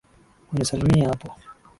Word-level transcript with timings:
Unisalimie 0.51 1.05
hapo 1.05 1.27